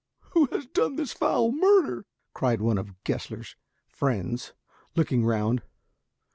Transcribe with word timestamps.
"Who 0.31 0.47
has 0.47 0.65
done 0.65 0.95
this 0.95 1.13
foul 1.13 1.51
murder?" 1.51 2.07
cried 2.33 2.59
one 2.59 2.79
of 2.79 2.95
Gessler's 3.03 3.55
friends, 3.87 4.51
looking 4.95 5.23
round. 5.23 5.61